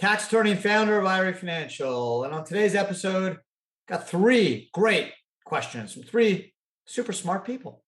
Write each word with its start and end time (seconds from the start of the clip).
tax 0.00 0.26
attorney 0.26 0.52
and 0.52 0.62
founder 0.62 0.98
of 0.98 1.04
IRA 1.04 1.34
Financial. 1.34 2.24
And 2.24 2.32
on 2.32 2.44
today's 2.44 2.74
episode, 2.74 3.36
got 3.86 4.08
three 4.08 4.70
great 4.72 5.12
questions 5.44 5.92
from 5.92 6.04
three 6.04 6.54
super 6.86 7.12
smart 7.12 7.44
people. 7.44 7.84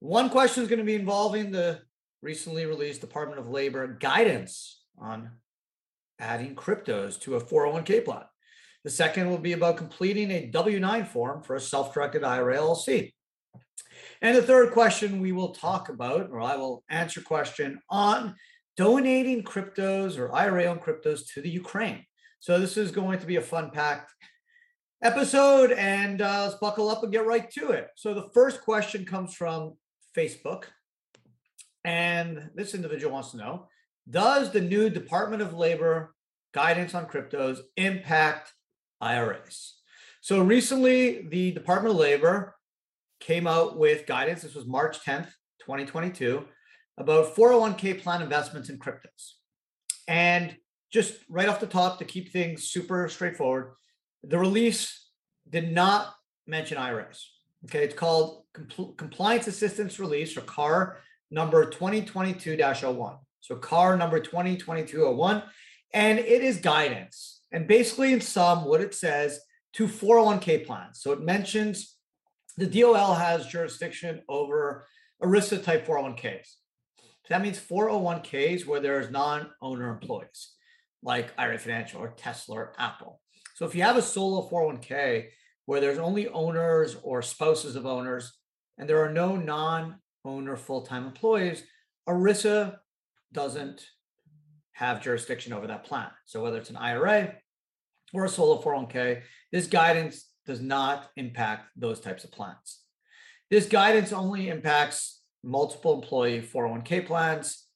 One 0.00 0.28
question 0.28 0.62
is 0.62 0.68
going 0.68 0.80
to 0.80 0.84
be 0.84 0.94
involving 0.94 1.50
the 1.50 1.80
recently 2.20 2.66
released 2.66 3.00
Department 3.00 3.40
of 3.40 3.48
Labor 3.48 3.86
guidance 3.98 4.82
on 4.98 5.30
adding 6.20 6.54
cryptos 6.54 7.18
to 7.20 7.36
a 7.36 7.40
401k 7.40 8.04
plan. 8.04 8.24
The 8.84 8.90
second 8.90 9.30
will 9.30 9.38
be 9.38 9.52
about 9.52 9.78
completing 9.78 10.30
a 10.30 10.46
W 10.48 10.78
9 10.78 11.06
form 11.06 11.42
for 11.42 11.56
a 11.56 11.60
self 11.60 11.94
directed 11.94 12.22
IRA 12.22 12.58
LLC. 12.58 13.14
And 14.20 14.36
the 14.36 14.42
third 14.42 14.72
question 14.72 15.22
we 15.22 15.32
will 15.32 15.54
talk 15.54 15.88
about, 15.88 16.28
or 16.30 16.42
I 16.42 16.56
will 16.56 16.84
answer 16.90 17.22
question 17.22 17.80
on 17.88 18.34
donating 18.76 19.42
cryptos 19.42 20.18
or 20.18 20.34
IRA 20.34 20.64
owned 20.64 20.80
cryptos 20.80 21.22
to 21.34 21.40
the 21.40 21.50
Ukraine. 21.50 22.04
So 22.40 22.58
this 22.58 22.76
is 22.76 22.90
going 22.90 23.18
to 23.20 23.26
be 23.26 23.36
a 23.36 23.40
fun 23.40 23.70
packed 23.70 24.12
episode 25.02 25.72
and 25.72 26.20
uh, 26.20 26.44
let's 26.44 26.56
buckle 26.56 26.88
up 26.88 27.02
and 27.02 27.12
get 27.12 27.26
right 27.26 27.50
to 27.52 27.70
it. 27.70 27.88
So 27.96 28.14
the 28.14 28.28
first 28.34 28.62
question 28.62 29.04
comes 29.04 29.34
from 29.34 29.74
Facebook. 30.16 30.64
And 31.84 32.50
this 32.54 32.74
individual 32.74 33.12
wants 33.12 33.32
to 33.32 33.36
know 33.36 33.68
Does 34.08 34.50
the 34.50 34.60
new 34.60 34.88
Department 34.88 35.42
of 35.42 35.54
Labor 35.54 36.14
guidance 36.52 36.94
on 36.94 37.06
cryptos 37.06 37.60
impact 37.76 38.52
IRAs? 39.00 39.74
So 40.22 40.42
recently, 40.42 41.28
the 41.28 41.52
Department 41.52 41.94
of 41.94 42.00
Labor 42.00 42.56
came 43.20 43.46
out 43.46 43.78
with 43.78 44.06
guidance. 44.06 44.42
This 44.42 44.54
was 44.54 44.66
March 44.66 45.04
10th, 45.04 45.28
2022, 45.60 46.46
about 46.96 47.34
401k 47.34 48.02
plan 48.02 48.22
investments 48.22 48.68
in 48.68 48.78
cryptos. 48.78 49.34
And 50.06 50.56
just 50.92 51.14
right 51.28 51.48
off 51.48 51.60
the 51.60 51.66
top, 51.66 51.98
to 51.98 52.04
keep 52.04 52.30
things 52.30 52.64
super 52.64 53.08
straightforward, 53.08 53.72
the 54.22 54.38
release 54.38 55.08
did 55.48 55.72
not 55.72 56.14
mention 56.46 56.78
IRAs. 56.78 57.28
Okay, 57.64 57.84
it's 57.84 57.94
called 57.94 58.44
Compl- 58.54 58.96
Compliance 58.96 59.46
Assistance 59.46 59.98
Release 59.98 60.36
or 60.36 60.42
CAR 60.42 60.98
number 61.30 61.70
2022-01. 61.70 63.18
So 63.40 63.56
CAR 63.56 63.96
number 63.96 64.20
2022-01 64.20 65.44
and 65.92 66.18
it 66.18 66.42
is 66.42 66.58
guidance. 66.58 67.42
And 67.52 67.66
basically 67.66 68.12
in 68.12 68.20
sum 68.20 68.64
what 68.64 68.80
it 68.80 68.94
says 68.94 69.40
to 69.74 69.86
401k 69.86 70.66
plans. 70.66 71.00
So 71.00 71.12
it 71.12 71.20
mentions 71.20 71.96
the 72.56 72.66
DOL 72.66 73.14
has 73.14 73.46
jurisdiction 73.46 74.22
over 74.28 74.86
ERISA 75.22 75.62
type 75.62 75.86
401ks. 75.86 76.54
So 77.24 77.34
that 77.34 77.42
means 77.42 77.58
401ks 77.58 78.66
where 78.66 78.80
there's 78.80 79.10
non-owner 79.10 79.90
employees 79.90 80.52
like 81.02 81.32
IRA 81.38 81.58
Financial 81.58 82.00
or 82.00 82.08
Tesla 82.16 82.56
or 82.56 82.72
Apple. 82.78 83.20
So 83.54 83.64
if 83.64 83.74
you 83.74 83.82
have 83.82 83.96
a 83.96 84.02
solo 84.02 84.48
401k 84.48 85.28
where 85.64 85.80
there's 85.80 85.98
only 85.98 86.28
owners 86.28 86.96
or 87.02 87.22
spouses 87.22 87.76
of 87.76 87.86
owners 87.86 88.32
and 88.76 88.88
there 88.88 89.02
are 89.02 89.10
no 89.10 89.36
non-owner 89.36 90.56
full-time 90.56 91.06
employees, 91.06 91.62
ERISA 92.06 92.76
doesn't 93.32 93.86
have 94.72 95.02
jurisdiction 95.02 95.52
over 95.52 95.66
that 95.66 95.84
plan. 95.84 96.08
So 96.26 96.42
whether 96.42 96.58
it's 96.58 96.70
an 96.70 96.76
IRA 96.76 97.34
or 98.12 98.26
a 98.26 98.28
solo 98.28 98.60
401k, 98.60 99.22
this 99.50 99.66
guidance 99.66 100.28
does 100.44 100.60
not 100.60 101.10
impact 101.16 101.70
those 101.76 102.00
types 102.00 102.24
of 102.24 102.32
plans. 102.32 102.80
This 103.50 103.66
guidance 103.66 104.12
only 104.12 104.48
impacts 104.48 105.22
multiple 105.44 105.94
employee 105.94 106.40
401k 106.42 107.06
plans. 107.06 107.66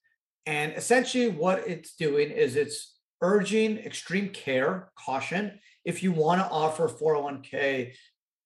And 0.46 0.72
essentially, 0.72 1.28
what 1.28 1.66
it's 1.66 1.94
doing 1.94 2.30
is 2.30 2.56
it's 2.56 2.96
urging 3.20 3.78
extreme 3.78 4.30
care, 4.30 4.90
caution, 4.98 5.60
if 5.84 6.02
you 6.02 6.12
want 6.12 6.40
to 6.40 6.48
offer 6.48 6.88
401k 6.88 7.92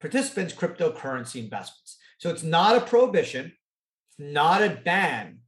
participants 0.01 0.53
cryptocurrency 0.53 1.43
investments. 1.43 1.99
So 2.19 2.31
it's 2.31 2.43
not 2.43 2.77
a 2.77 2.81
prohibition, 2.81 3.53
not 4.19 4.63
a 4.63 4.71
ban 4.71 5.39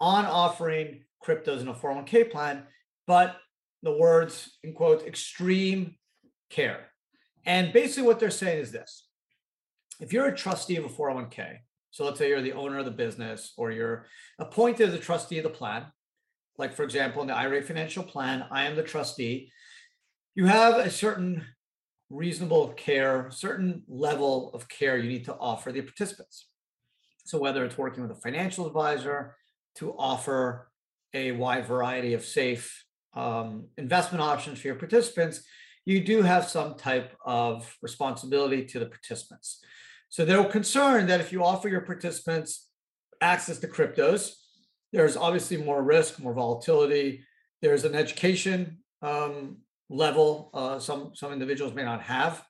on 0.00 0.26
offering 0.26 1.04
cryptos 1.24 1.60
in 1.60 1.68
a 1.68 1.74
401k 1.74 2.30
plan, 2.30 2.64
but 3.06 3.36
the 3.82 3.96
words, 3.96 4.58
in 4.62 4.72
quote, 4.74 5.06
extreme 5.06 5.96
care. 6.50 6.90
And 7.46 7.72
basically, 7.72 8.06
what 8.06 8.20
they're 8.20 8.30
saying 8.30 8.60
is 8.60 8.72
this 8.72 9.06
if 10.00 10.12
you're 10.12 10.26
a 10.26 10.36
trustee 10.36 10.76
of 10.76 10.84
a 10.84 10.88
401k, 10.88 11.58
so 11.94 12.04
let's 12.04 12.18
say 12.18 12.28
you're 12.28 12.42
the 12.42 12.54
owner 12.54 12.78
of 12.78 12.86
the 12.86 12.90
business 12.90 13.52
or 13.56 13.70
you're 13.70 14.06
appointed 14.40 14.88
as 14.88 14.94
a 14.96 14.98
trustee 14.98 15.38
of 15.38 15.44
the 15.44 15.48
plan, 15.48 15.84
like 16.58 16.74
for 16.74 16.82
example, 16.82 17.22
in 17.22 17.28
the 17.28 17.36
IRA 17.36 17.62
financial 17.62 18.02
plan, 18.02 18.44
I 18.50 18.64
am 18.64 18.74
the 18.74 18.82
trustee. 18.82 19.52
You 20.34 20.46
have 20.46 20.74
a 20.74 20.90
certain 20.90 21.44
reasonable 22.10 22.70
care, 22.70 23.30
certain 23.30 23.84
level 23.86 24.50
of 24.54 24.68
care 24.68 24.96
you 24.96 25.08
need 25.08 25.24
to 25.26 25.36
offer 25.36 25.70
the 25.70 25.82
participants. 25.82 26.48
So 27.26 27.38
whether 27.38 27.64
it's 27.64 27.78
working 27.78 28.02
with 28.02 28.10
a 28.10 28.20
financial 28.20 28.66
advisor 28.66 29.36
to 29.76 29.92
offer 29.96 30.72
a 31.14 31.30
wide 31.30 31.68
variety 31.68 32.14
of 32.14 32.24
safe 32.24 32.84
um, 33.14 33.68
investment 33.78 34.20
options 34.20 34.58
for 34.58 34.66
your 34.66 34.74
participants, 34.74 35.44
you 35.84 36.02
do 36.02 36.22
have 36.22 36.48
some 36.48 36.74
type 36.74 37.16
of 37.24 37.72
responsibility 37.82 38.64
to 38.64 38.80
the 38.80 38.86
participants. 38.86 39.60
So 40.08 40.24
they're 40.24 40.44
concerned 40.44 41.08
that 41.08 41.20
if 41.20 41.32
you 41.32 41.44
offer 41.44 41.68
your 41.68 41.80
participants 41.80 42.68
access 43.20 43.58
to 43.58 43.68
cryptos, 43.68 44.34
there's 44.92 45.16
obviously 45.16 45.56
more 45.56 45.82
risk, 45.82 46.20
more 46.20 46.34
volatility. 46.34 47.24
There's 47.62 47.84
an 47.84 47.94
education 47.94 48.78
um, 49.02 49.58
level 49.90 50.50
uh, 50.54 50.78
some 50.78 51.12
some 51.14 51.32
individuals 51.32 51.74
may 51.74 51.84
not 51.84 52.02
have. 52.02 52.44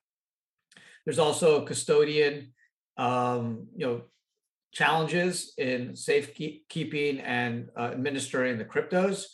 There's 1.05 1.19
also 1.19 1.65
custodian, 1.65 2.53
um, 2.97 3.67
you 3.75 3.85
know, 3.85 4.01
challenges 4.73 5.53
in 5.57 5.95
safekeeping 5.95 7.19
and 7.19 7.69
uh, 7.77 7.91
administering 7.93 8.57
the 8.57 8.65
cryptos, 8.65 9.25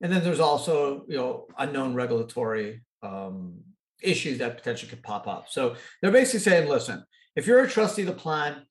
and 0.00 0.12
then 0.12 0.22
there's 0.24 0.40
also 0.40 1.04
you 1.08 1.16
know 1.16 1.46
unknown 1.58 1.94
regulatory 1.94 2.82
um, 3.02 3.60
issues 4.02 4.38
that 4.38 4.56
potentially 4.56 4.90
could 4.90 5.02
pop 5.02 5.26
up. 5.26 5.48
So 5.48 5.76
they're 6.00 6.10
basically 6.10 6.40
saying, 6.40 6.68
listen, 6.68 7.04
if 7.34 7.46
you're 7.46 7.62
a 7.62 7.68
trustee 7.68 8.02
of 8.02 8.08
the 8.08 8.14
plan, 8.14 8.66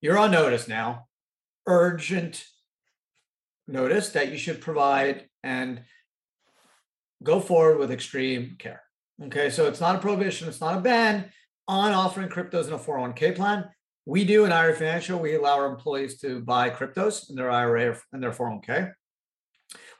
you're 0.00 0.18
on 0.18 0.30
notice 0.30 0.68
now, 0.68 1.06
urgent 1.66 2.44
notice 3.66 4.10
that 4.10 4.30
you 4.30 4.38
should 4.38 4.60
provide 4.60 5.28
and 5.42 5.82
go 7.22 7.40
forward 7.40 7.78
with 7.78 7.90
extreme 7.90 8.56
care. 8.58 8.82
Okay, 9.24 9.50
so 9.50 9.66
it's 9.66 9.80
not 9.80 9.96
a 9.96 9.98
prohibition, 9.98 10.48
it's 10.48 10.60
not 10.60 10.78
a 10.78 10.80
ban 10.80 11.30
on 11.68 11.92
offering 11.92 12.28
cryptos 12.28 12.66
in 12.66 12.72
a 12.72 12.78
401k 12.78 13.36
plan. 13.36 13.68
We 14.06 14.24
do 14.24 14.44
in 14.44 14.52
IRA 14.52 14.74
Financial, 14.74 15.18
we 15.18 15.36
allow 15.36 15.58
our 15.58 15.66
employees 15.66 16.18
to 16.20 16.40
buy 16.40 16.70
cryptos 16.70 17.28
in 17.28 17.36
their 17.36 17.50
IRA 17.50 17.98
and 18.12 18.22
their 18.22 18.32
401k. 18.32 18.92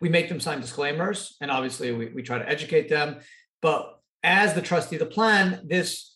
We 0.00 0.08
make 0.08 0.28
them 0.28 0.40
sign 0.40 0.60
disclaimers, 0.60 1.36
and 1.40 1.50
obviously 1.50 1.92
we, 1.92 2.06
we 2.06 2.22
try 2.22 2.38
to 2.38 2.48
educate 2.48 2.88
them. 2.88 3.20
But 3.60 4.00
as 4.22 4.54
the 4.54 4.62
trustee 4.62 4.96
of 4.96 5.00
the 5.00 5.06
plan, 5.06 5.60
this 5.66 6.09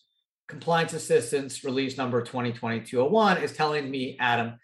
compliance 0.47 0.93
assistance 0.93 1.63
release 1.63 1.97
number 1.97 2.21
2022-01 2.21 3.41
is 3.41 3.53
telling 3.53 3.89
me, 3.89 4.17
Adam, 4.19 4.59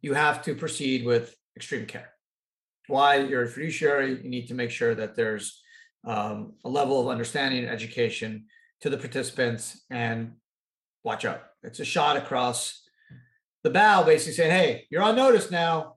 you 0.00 0.14
have 0.14 0.42
to 0.42 0.54
proceed 0.54 1.04
with 1.04 1.34
extreme 1.56 1.86
care. 1.86 2.10
Why 2.86 3.16
you're 3.16 3.44
a 3.44 3.48
fiduciary, 3.48 4.22
you 4.22 4.28
need 4.28 4.48
to 4.48 4.54
make 4.54 4.70
sure 4.70 4.94
that 4.94 5.16
there's 5.16 5.62
um, 6.06 6.52
a 6.64 6.68
level 6.68 7.00
of 7.00 7.08
understanding 7.08 7.64
and 7.64 7.72
education 7.72 8.46
to 8.82 8.90
the 8.90 8.98
participants 8.98 9.82
and 9.90 10.34
watch 11.02 11.24
out. 11.24 11.42
It's 11.62 11.80
a 11.80 11.84
shot 11.84 12.16
across 12.16 12.82
the 13.62 13.70
bow, 13.70 14.04
basically 14.04 14.34
saying, 14.34 14.50
hey, 14.50 14.86
you're 14.90 15.02
on 15.02 15.16
notice 15.16 15.50
now. 15.50 15.96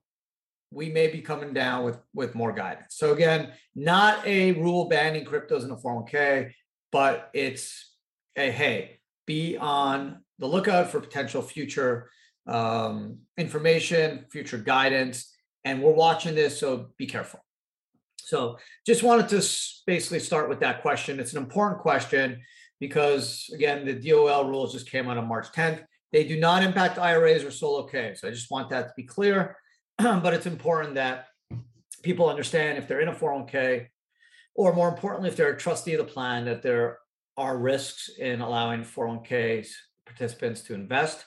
We 0.71 0.89
may 0.89 1.07
be 1.07 1.21
coming 1.21 1.53
down 1.53 1.83
with, 1.85 1.97
with 2.13 2.35
more 2.35 2.51
guidance. 2.53 2.95
So 2.95 3.13
again, 3.13 3.51
not 3.75 4.25
a 4.25 4.53
rule 4.53 4.87
banning 4.87 5.25
cryptos 5.25 5.63
in 5.63 5.71
a 5.71 5.75
401k, 5.75 6.51
but 6.91 7.29
it's 7.33 7.95
a 8.35 8.51
hey, 8.51 8.99
be 9.27 9.57
on 9.57 10.23
the 10.39 10.47
lookout 10.47 10.89
for 10.89 10.99
potential 10.99 11.43
future 11.43 12.09
um, 12.47 13.19
information, 13.37 14.25
future 14.31 14.57
guidance. 14.57 15.35
And 15.65 15.83
we're 15.83 15.91
watching 15.91 16.33
this, 16.33 16.59
so 16.59 16.87
be 16.97 17.05
careful. 17.05 17.43
So 18.17 18.57
just 18.85 19.03
wanted 19.03 19.29
to 19.29 19.37
basically 19.85 20.19
start 20.19 20.49
with 20.49 20.61
that 20.61 20.81
question. 20.81 21.19
It's 21.19 21.33
an 21.33 21.43
important 21.43 21.81
question 21.81 22.41
because 22.79 23.49
again, 23.53 23.85
the 23.85 23.93
DOL 23.93 24.49
rules 24.49 24.73
just 24.73 24.89
came 24.89 25.07
out 25.07 25.17
on 25.17 25.27
March 25.27 25.51
10th. 25.51 25.83
They 26.11 26.23
do 26.23 26.39
not 26.39 26.63
impact 26.63 26.97
IRAs 26.97 27.43
or 27.43 27.51
solo 27.51 27.83
K. 27.83 28.15
So 28.15 28.27
I 28.27 28.31
just 28.31 28.49
want 28.49 28.69
that 28.69 28.87
to 28.87 28.93
be 28.95 29.03
clear. 29.03 29.57
but 29.97 30.33
it's 30.33 30.45
important 30.45 30.95
that 30.95 31.27
people 32.03 32.29
understand 32.29 32.77
if 32.77 32.87
they're 32.87 33.01
in 33.01 33.07
a 33.07 33.13
401k, 33.13 33.87
or 34.55 34.73
more 34.73 34.89
importantly, 34.89 35.29
if 35.29 35.35
they're 35.35 35.53
a 35.53 35.57
trustee 35.57 35.93
of 35.93 36.05
the 36.05 36.11
plan, 36.11 36.45
that 36.45 36.61
there 36.61 36.99
are 37.37 37.57
risks 37.57 38.09
in 38.17 38.41
allowing 38.41 38.81
401k 38.81 39.67
participants 40.05 40.61
to 40.61 40.73
invest 40.73 41.25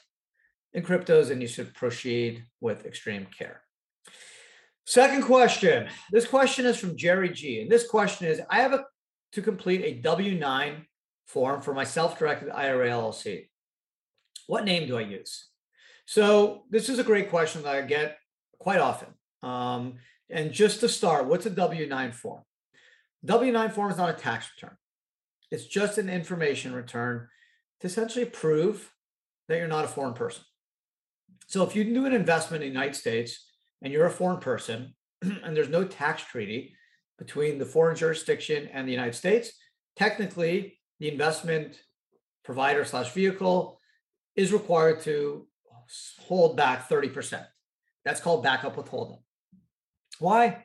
in 0.72 0.82
cryptos, 0.82 1.30
and 1.30 1.40
you 1.40 1.48
should 1.48 1.74
proceed 1.74 2.44
with 2.60 2.86
extreme 2.86 3.26
care. 3.26 3.62
Second 4.86 5.22
question. 5.22 5.88
This 6.10 6.26
question 6.26 6.66
is 6.66 6.76
from 6.76 6.96
Jerry 6.96 7.28
G. 7.28 7.62
And 7.62 7.70
this 7.70 7.86
question 7.86 8.26
is 8.26 8.40
I 8.50 8.56
have 8.60 8.72
a, 8.72 8.84
to 9.32 9.42
complete 9.42 9.82
a 9.84 10.00
W 10.00 10.38
9 10.38 10.86
form 11.26 11.62
for 11.62 11.74
my 11.74 11.84
self 11.84 12.18
directed 12.18 12.50
IRA 12.50 12.88
LLC. 12.88 13.48
What 14.46 14.64
name 14.64 14.88
do 14.88 14.98
I 14.98 15.02
use? 15.02 15.48
So, 16.06 16.64
this 16.70 16.88
is 16.88 16.98
a 16.98 17.04
great 17.04 17.30
question 17.30 17.62
that 17.62 17.76
I 17.76 17.82
get 17.82 18.18
quite 18.58 18.80
often. 18.80 19.08
Um, 19.44 19.98
and 20.28 20.50
just 20.50 20.80
to 20.80 20.88
start, 20.88 21.26
what's 21.26 21.46
a 21.46 21.50
W 21.50 21.86
9 21.86 22.12
form? 22.12 22.42
W 23.24 23.52
9 23.52 23.70
form 23.70 23.90
is 23.92 23.96
not 23.96 24.10
a 24.10 24.14
tax 24.14 24.50
return, 24.56 24.76
it's 25.50 25.66
just 25.66 25.98
an 25.98 26.08
information 26.08 26.72
return 26.72 27.28
to 27.80 27.86
essentially 27.86 28.24
prove 28.24 28.92
that 29.48 29.58
you're 29.58 29.68
not 29.68 29.84
a 29.84 29.88
foreign 29.88 30.14
person. 30.14 30.44
So, 31.48 31.64
if 31.64 31.74
you 31.74 31.84
do 31.84 32.06
an 32.06 32.12
investment 32.12 32.62
in 32.62 32.68
the 32.68 32.74
United 32.74 32.94
States, 32.94 33.50
and 33.82 33.92
you're 33.92 34.06
a 34.06 34.10
foreign 34.10 34.40
person 34.40 34.94
and 35.22 35.56
there's 35.56 35.68
no 35.68 35.84
tax 35.84 36.22
treaty 36.22 36.74
between 37.18 37.58
the 37.58 37.66
foreign 37.66 37.96
jurisdiction 37.96 38.68
and 38.72 38.86
the 38.86 38.92
United 38.92 39.14
States, 39.14 39.52
technically 39.96 40.78
the 40.98 41.10
investment 41.10 41.80
provider 42.44 42.84
slash 42.84 43.12
vehicle 43.12 43.78
is 44.36 44.52
required 44.52 45.00
to 45.02 45.46
hold 46.20 46.56
back 46.56 46.88
30%. 46.88 47.44
That's 48.04 48.20
called 48.20 48.42
backup 48.42 48.76
withholding. 48.76 49.18
Why? 50.18 50.64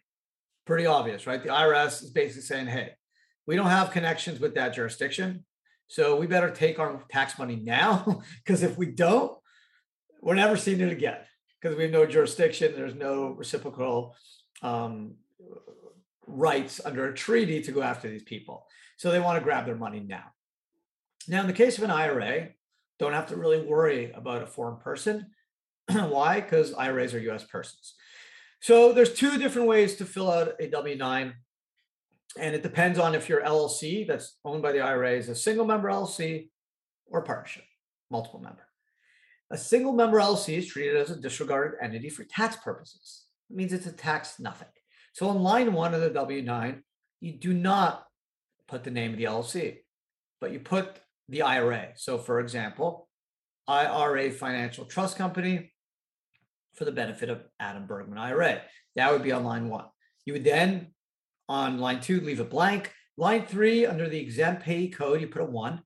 Pretty 0.65 0.85
obvious, 0.85 1.27
right? 1.27 1.41
The 1.41 1.49
IRS 1.49 2.03
is 2.03 2.09
basically 2.11 2.43
saying, 2.43 2.67
hey, 2.67 2.91
we 3.47 3.55
don't 3.55 3.67
have 3.67 3.91
connections 3.91 4.39
with 4.39 4.55
that 4.55 4.73
jurisdiction. 4.73 5.45
So 5.87 6.15
we 6.15 6.27
better 6.27 6.49
take 6.49 6.79
our 6.79 7.03
tax 7.09 7.37
money 7.37 7.55
now 7.55 8.23
because 8.43 8.63
if 8.63 8.77
we 8.77 8.87
don't, 8.87 9.37
we're 10.21 10.35
never 10.35 10.57
seeing 10.57 10.81
it 10.81 10.91
again 10.91 11.17
because 11.61 11.77
we 11.77 11.83
have 11.83 11.91
no 11.91 12.05
jurisdiction. 12.05 12.73
There's 12.75 12.95
no 12.95 13.29
reciprocal 13.29 14.15
um, 14.61 15.15
rights 16.25 16.81
under 16.83 17.07
a 17.07 17.13
treaty 17.13 17.61
to 17.61 17.71
go 17.71 17.81
after 17.81 18.09
these 18.09 18.23
people. 18.23 18.65
So 18.97 19.11
they 19.11 19.19
want 19.19 19.37
to 19.37 19.43
grab 19.43 19.65
their 19.65 19.75
money 19.75 19.99
now. 19.99 20.23
Now, 21.27 21.41
in 21.41 21.47
the 21.47 21.53
case 21.53 21.77
of 21.77 21.83
an 21.83 21.91
IRA, 21.91 22.49
don't 22.97 23.13
have 23.13 23.27
to 23.27 23.35
really 23.35 23.61
worry 23.61 24.11
about 24.11 24.41
a 24.41 24.47
foreign 24.47 24.77
person. 24.77 25.27
Why? 25.91 26.41
Because 26.41 26.73
IRAs 26.73 27.13
are 27.13 27.19
US 27.19 27.43
persons. 27.43 27.95
So 28.61 28.93
there's 28.93 29.13
two 29.13 29.37
different 29.37 29.67
ways 29.67 29.95
to 29.97 30.05
fill 30.05 30.31
out 30.31 30.53
a 30.59 30.67
W-9. 30.67 31.33
And 32.37 32.53
it 32.53 32.63
depends 32.63 32.99
on 32.99 33.15
if 33.15 33.29
your 33.29 33.41
LLC 33.41 34.05
that's 34.05 34.37
owned 34.43 34.61
by 34.61 34.71
the 34.71 34.81
IRA 34.81 35.13
is 35.13 35.29
a 35.29 35.35
single 35.35 35.65
member 35.65 35.89
LLC 35.89 36.49
or 37.07 37.21
partnership, 37.21 37.63
multiple 38.11 38.41
member. 38.41 38.67
A 39.51 39.57
single 39.57 39.93
member 39.93 40.19
LLC 40.19 40.57
is 40.57 40.67
treated 40.67 40.97
as 40.97 41.11
a 41.11 41.15
disregarded 41.15 41.77
entity 41.81 42.09
for 42.09 42.23
tax 42.25 42.57
purposes. 42.57 43.25
It 43.49 43.55
means 43.55 43.71
it's 43.71 43.85
a 43.85 43.91
tax 43.91 44.39
nothing. 44.39 44.67
So 45.13 45.29
on 45.29 45.41
line 45.41 45.71
one 45.71 45.93
of 45.93 46.01
the 46.01 46.09
W 46.09 46.41
9, 46.41 46.83
you 47.21 47.33
do 47.33 47.53
not 47.53 48.05
put 48.67 48.83
the 48.83 48.91
name 48.91 49.11
of 49.11 49.17
the 49.17 49.25
LLC, 49.25 49.77
but 50.41 50.51
you 50.51 50.59
put 50.59 50.99
the 51.29 51.43
IRA. 51.43 51.89
So, 51.95 52.17
for 52.17 52.39
example, 52.39 53.07
IRA 53.67 54.31
Financial 54.31 54.85
Trust 54.85 55.17
Company 55.17 55.71
for 56.75 56.85
the 56.85 56.91
benefit 56.91 57.29
of 57.29 57.43
Adam 57.59 57.87
Bergman 57.87 58.17
IRA. 58.17 58.61
That 58.95 59.11
would 59.11 59.23
be 59.23 59.31
on 59.31 59.43
line 59.43 59.69
one. 59.69 59.85
You 60.25 60.33
would 60.33 60.43
then, 60.43 60.93
on 61.47 61.79
line 61.79 62.01
two, 62.01 62.21
leave 62.21 62.39
it 62.39 62.49
blank. 62.49 62.91
Line 63.17 63.45
three, 63.45 63.85
under 63.85 64.09
the 64.09 64.19
exempt 64.19 64.63
payee 64.63 64.89
code, 64.89 65.21
you 65.21 65.27
put 65.27 65.41
a 65.41 65.45
one. 65.45 65.81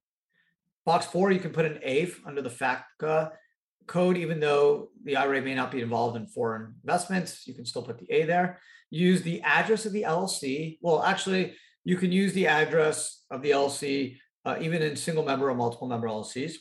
Box 0.85 1.05
four, 1.05 1.31
you 1.31 1.39
can 1.39 1.51
put 1.51 1.65
an 1.65 1.79
A 1.83 2.11
under 2.25 2.41
the 2.41 2.49
FATCA 2.49 3.31
code, 3.87 4.17
even 4.17 4.39
though 4.39 4.89
the 5.03 5.17
IRA 5.17 5.41
may 5.41 5.53
not 5.53 5.71
be 5.71 5.81
involved 5.81 6.15
in 6.15 6.27
foreign 6.27 6.75
investments, 6.83 7.45
you 7.45 7.53
can 7.53 7.65
still 7.65 7.83
put 7.83 7.97
the 7.99 8.11
A 8.11 8.23
there. 8.23 8.59
Use 8.89 9.21
the 9.21 9.41
address 9.41 9.85
of 9.85 9.93
the 9.93 10.03
LLC. 10.03 10.77
Well, 10.81 11.03
actually, 11.03 11.55
you 11.83 11.97
can 11.97 12.11
use 12.11 12.33
the 12.33 12.47
address 12.47 13.23
of 13.29 13.41
the 13.41 13.51
LLC 13.51 14.17
uh, 14.45 14.57
even 14.59 14.81
in 14.81 14.95
single 14.95 15.23
member 15.23 15.49
or 15.49 15.55
multiple 15.55 15.87
member 15.87 16.07
LLCs. 16.07 16.53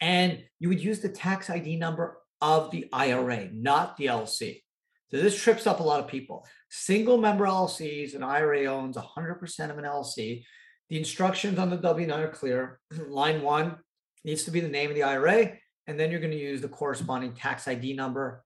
And 0.00 0.44
you 0.58 0.68
would 0.68 0.82
use 0.82 1.00
the 1.00 1.08
tax 1.08 1.50
ID 1.50 1.76
number 1.76 2.18
of 2.40 2.70
the 2.70 2.86
IRA, 2.92 3.48
not 3.52 3.96
the 3.96 4.06
LLC. 4.06 4.62
So 5.10 5.18
this 5.18 5.40
trips 5.40 5.66
up 5.66 5.80
a 5.80 5.82
lot 5.82 6.00
of 6.00 6.08
people. 6.08 6.46
Single 6.76 7.18
member 7.18 7.46
LLCs, 7.46 8.16
an 8.16 8.24
IRA 8.24 8.64
owns 8.64 8.96
100% 8.96 9.70
of 9.70 9.78
an 9.78 9.84
LLC. 9.84 10.44
The 10.90 10.98
instructions 10.98 11.58
on 11.58 11.70
the 11.70 11.76
W 11.76 12.06
9 12.06 12.20
are 12.20 12.28
clear. 12.28 12.80
Line 13.08 13.42
one 13.42 13.76
needs 14.24 14.42
to 14.44 14.50
be 14.50 14.58
the 14.58 14.68
name 14.68 14.90
of 14.90 14.96
the 14.96 15.04
IRA 15.04 15.52
and 15.86 15.98
then 15.98 16.10
you're 16.10 16.20
going 16.20 16.32
to 16.32 16.36
use 16.36 16.60
the 16.60 16.68
corresponding 16.68 17.32
tax 17.32 17.68
ID 17.68 17.94
number 17.94 18.42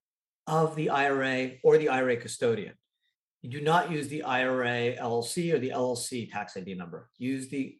of 0.46 0.76
the 0.76 0.90
IRA 0.90 1.52
or 1.62 1.78
the 1.78 1.88
IRA 1.88 2.16
custodian. 2.16 2.74
You 3.42 3.50
do 3.50 3.60
not 3.60 3.90
use 3.90 4.08
the 4.08 4.24
IRA 4.24 4.96
LLC 4.96 5.54
or 5.54 5.58
the 5.58 5.70
LLC 5.70 6.30
tax 6.30 6.56
ID 6.56 6.74
number. 6.74 7.08
Use 7.16 7.48
the 7.48 7.76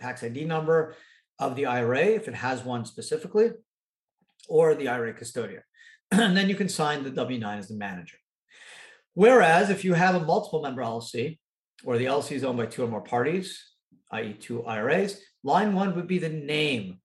tax 0.00 0.22
ID 0.22 0.44
number 0.44 0.94
of 1.38 1.56
the 1.56 1.66
IRA 1.66 2.06
if 2.06 2.26
it 2.26 2.34
has 2.34 2.64
one 2.64 2.84
specifically, 2.84 3.50
or 4.48 4.74
the 4.74 4.88
IRA 4.88 5.12
custodian. 5.12 5.62
and 6.10 6.36
then 6.36 6.48
you 6.48 6.54
can 6.54 6.68
sign 6.68 7.02
the 7.02 7.10
W 7.10 7.38
9 7.38 7.58
as 7.58 7.68
the 7.68 7.74
manager. 7.74 8.16
Whereas 9.14 9.70
if 9.70 9.84
you 9.84 9.94
have 9.94 10.14
a 10.14 10.24
multiple 10.24 10.62
member 10.62 10.82
LLC, 10.82 11.38
or 11.84 11.98
the 11.98 12.04
LLC 12.06 12.32
is 12.32 12.44
owned 12.44 12.58
by 12.58 12.66
two 12.66 12.84
or 12.84 12.88
more 12.88 13.00
parties, 13.00 13.62
i.e., 14.12 14.34
two 14.34 14.64
IRAs, 14.64 15.20
line 15.42 15.72
one 15.72 15.94
would 15.94 16.06
be 16.06 16.18
the 16.18 16.28
name 16.28 17.00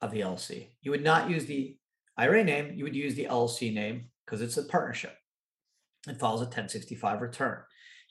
of 0.00 0.10
the 0.10 0.20
LLC. 0.20 0.68
You 0.82 0.90
would 0.90 1.04
not 1.04 1.30
use 1.30 1.46
the 1.46 1.76
IRA 2.16 2.44
name, 2.44 2.74
you 2.74 2.84
would 2.84 2.96
use 2.96 3.14
the 3.14 3.26
LLC 3.26 3.72
name 3.72 4.10
because 4.24 4.42
it's 4.42 4.56
a 4.56 4.64
partnership. 4.64 5.16
It 6.08 6.18
follows 6.18 6.40
a 6.40 6.44
1065 6.44 7.20
return. 7.20 7.58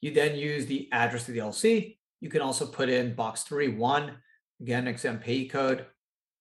You 0.02 0.14
then 0.14 0.36
use 0.36 0.66
the 0.66 0.90
address 0.92 1.28
of 1.28 1.34
the 1.34 1.42
LLC. 1.42 1.98
You 2.22 2.30
can 2.30 2.42
also 2.42 2.66
put 2.66 2.90
in 2.90 3.16
box 3.16 3.44
three, 3.44 3.70
one, 3.70 4.18
again, 4.62 4.88
exempt 4.88 5.24
payee 5.24 5.48
code, 5.48 5.86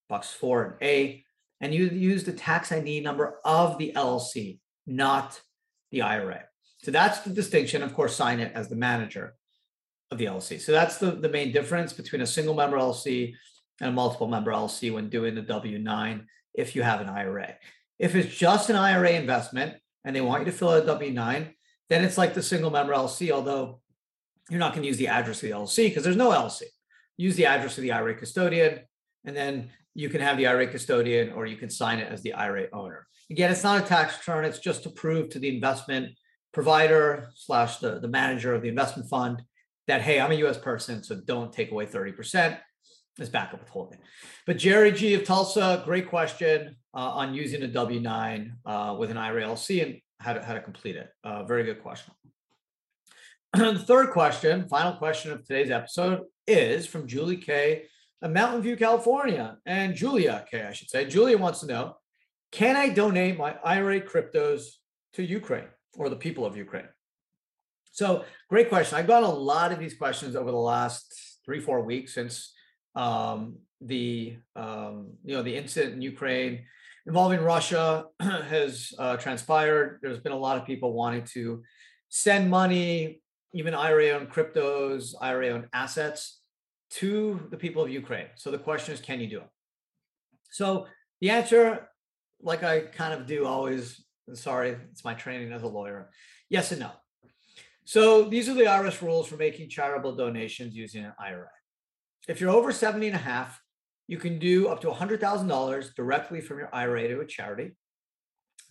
box 0.07 0.29
four, 0.29 0.63
and 0.63 0.73
A, 0.81 1.23
and 1.61 1.73
you 1.73 1.85
use 1.85 2.23
the 2.23 2.33
tax 2.33 2.71
ID 2.71 3.01
number 3.01 3.39
of 3.43 3.77
the 3.77 3.93
LLC, 3.95 4.59
not 4.85 5.39
the 5.91 6.01
IRA. 6.01 6.43
So 6.83 6.91
that's 6.91 7.19
the 7.19 7.29
distinction. 7.31 7.83
Of 7.83 7.93
course, 7.93 8.15
sign 8.15 8.39
it 8.39 8.51
as 8.55 8.69
the 8.69 8.75
manager 8.75 9.35
of 10.11 10.17
the 10.17 10.25
LLC. 10.25 10.59
So 10.59 10.71
that's 10.71 10.97
the, 10.97 11.11
the 11.11 11.29
main 11.29 11.51
difference 11.51 11.93
between 11.93 12.21
a 12.21 12.27
single 12.27 12.55
member 12.55 12.77
LLC 12.77 13.33
and 13.81 13.89
a 13.89 13.93
multiple 13.93 14.27
member 14.27 14.51
LLC 14.51 14.93
when 14.93 15.09
doing 15.09 15.35
the 15.35 15.41
W 15.41 15.77
9 15.77 16.25
if 16.53 16.75
you 16.75 16.81
have 16.81 17.01
an 17.01 17.09
IRA. 17.09 17.55
If 17.99 18.15
it's 18.15 18.35
just 18.35 18.69
an 18.69 18.75
IRA 18.75 19.11
investment 19.11 19.75
and 20.03 20.15
they 20.15 20.21
want 20.21 20.45
you 20.45 20.51
to 20.51 20.57
fill 20.57 20.69
out 20.69 20.83
a 20.83 20.85
W 20.85 21.11
9, 21.11 21.53
then 21.89 22.03
it's 22.03 22.17
like 22.17 22.33
the 22.33 22.41
single 22.41 22.71
member 22.71 22.93
LLC, 22.93 23.31
although 23.31 23.81
you're 24.49 24.59
not 24.59 24.73
going 24.73 24.83
to 24.83 24.87
use 24.87 24.97
the 24.97 25.07
address 25.07 25.43
of 25.43 25.49
the 25.49 25.55
LLC 25.55 25.89
because 25.89 26.03
there's 26.03 26.15
no 26.15 26.29
LLC. 26.29 26.63
Use 27.17 27.35
the 27.35 27.45
address 27.45 27.77
of 27.77 27.83
the 27.83 27.91
IRA 27.91 28.15
custodian, 28.15 28.79
and 29.25 29.35
then 29.35 29.69
you 29.93 30.09
can 30.09 30.21
have 30.21 30.37
the 30.37 30.47
IRA 30.47 30.67
custodian 30.67 31.33
or 31.33 31.45
you 31.45 31.57
can 31.57 31.69
sign 31.69 31.99
it 31.99 32.11
as 32.11 32.21
the 32.21 32.33
IRA 32.33 32.67
owner. 32.71 33.05
Again, 33.29 33.51
it's 33.51 33.63
not 33.63 33.83
a 33.83 33.85
tax 33.85 34.17
return, 34.17 34.45
it's 34.45 34.59
just 34.59 34.83
to 34.83 34.89
prove 34.89 35.29
to 35.29 35.39
the 35.39 35.53
investment 35.53 36.15
provider 36.53 37.29
slash 37.35 37.77
the, 37.77 37.99
the 37.99 38.07
manager 38.07 38.53
of 38.53 38.61
the 38.61 38.69
investment 38.69 39.09
fund 39.09 39.43
that, 39.87 40.01
hey, 40.01 40.19
I'm 40.19 40.31
a 40.31 40.35
US 40.35 40.57
person, 40.57 41.03
so 41.03 41.19
don't 41.25 41.51
take 41.51 41.71
away 41.71 41.85
30% 41.85 42.59
is 43.19 43.29
backup 43.29 43.59
withholding. 43.59 43.99
But 44.45 44.57
Jerry 44.57 44.91
G 44.91 45.13
of 45.13 45.23
Tulsa, 45.23 45.81
great 45.85 46.09
question 46.09 46.75
uh, 46.93 47.11
on 47.11 47.33
using 47.33 47.61
a 47.63 47.67
W 47.67 47.99
9 47.99 48.53
uh, 48.65 48.95
with 48.97 49.11
an 49.11 49.17
IRA 49.17 49.43
LLC 49.43 49.83
and 49.83 49.99
how 50.19 50.33
to, 50.33 50.43
how 50.43 50.53
to 50.53 50.61
complete 50.61 50.95
it. 50.95 51.09
Uh, 51.23 51.43
very 51.43 51.63
good 51.63 51.81
question. 51.81 52.13
the 53.53 53.79
third 53.79 54.11
question, 54.11 54.67
final 54.67 54.93
question 54.93 55.31
of 55.31 55.45
today's 55.45 55.71
episode, 55.71 56.21
is 56.47 56.85
from 56.85 57.07
Julie 57.07 57.37
K 57.37 57.83
of 58.21 58.31
Mountain 58.31 58.61
View, 58.61 58.75
California. 58.75 59.57
And 59.65 59.95
Julia 59.95 60.45
K, 60.49 60.63
I 60.63 60.73
should 60.73 60.89
say. 60.89 61.05
Julia 61.05 61.37
wants 61.37 61.61
to 61.61 61.67
know 61.67 61.95
Can 62.51 62.75
I 62.75 62.89
donate 62.89 63.37
my 63.37 63.55
IRA 63.63 64.01
cryptos 64.01 64.63
to 65.13 65.23
Ukraine 65.23 65.67
or 65.97 66.09
the 66.09 66.15
people 66.15 66.45
of 66.45 66.55
Ukraine? 66.55 66.87
So, 67.91 68.23
great 68.49 68.69
question. 68.69 68.97
I've 68.97 69.07
got 69.07 69.23
a 69.23 69.27
lot 69.27 69.71
of 69.71 69.79
these 69.79 69.95
questions 69.95 70.35
over 70.35 70.51
the 70.51 70.57
last 70.57 71.39
three, 71.45 71.59
four 71.59 71.81
weeks 71.81 72.13
since 72.13 72.53
um, 72.95 73.57
the 73.81 74.37
um, 74.55 75.13
you 75.23 75.35
know 75.35 75.43
the 75.43 75.55
incident 75.55 75.95
in 75.95 76.01
Ukraine 76.01 76.65
involving 77.07 77.41
Russia 77.41 78.05
has 78.19 78.93
uh, 78.99 79.17
transpired. 79.17 79.99
There's 80.01 80.19
been 80.19 80.31
a 80.31 80.37
lot 80.37 80.57
of 80.57 80.65
people 80.65 80.93
wanting 80.93 81.23
to 81.33 81.63
send 82.09 82.49
money 82.49 83.21
even 83.53 83.73
IRA 83.73 84.09
owned 84.09 84.29
cryptos, 84.29 85.13
IRA 85.19 85.49
owned 85.49 85.67
assets 85.73 86.41
to 86.91 87.47
the 87.51 87.57
people 87.57 87.83
of 87.83 87.89
Ukraine. 87.89 88.27
So 88.35 88.51
the 88.51 88.57
question 88.57 88.93
is, 88.93 89.01
can 89.01 89.19
you 89.19 89.27
do 89.27 89.37
it? 89.39 89.49
So 90.51 90.87
the 91.21 91.29
answer, 91.29 91.89
like 92.41 92.63
I 92.63 92.81
kind 92.81 93.13
of 93.13 93.25
do 93.25 93.45
always, 93.45 94.03
sorry, 94.35 94.77
it's 94.91 95.03
my 95.03 95.13
training 95.13 95.51
as 95.51 95.63
a 95.63 95.67
lawyer. 95.67 96.09
Yes 96.49 96.71
and 96.71 96.81
no. 96.81 96.91
So 97.85 98.23
these 98.23 98.47
are 98.47 98.53
the 98.53 98.65
IRS 98.65 99.01
rules 99.01 99.27
for 99.27 99.35
making 99.35 99.69
charitable 99.69 100.15
donations 100.15 100.75
using 100.75 101.05
an 101.05 101.13
IRA. 101.19 101.49
If 102.27 102.39
you're 102.39 102.51
over 102.51 102.71
70 102.71 103.07
and 103.07 103.15
a 103.15 103.19
half, 103.19 103.59
you 104.07 104.17
can 104.17 104.39
do 104.39 104.67
up 104.67 104.81
to 104.81 104.87
$100,000 104.87 105.95
directly 105.95 106.41
from 106.41 106.59
your 106.59 106.69
IRA 106.73 107.07
to 107.07 107.21
a 107.21 107.25
charity. 107.25 107.71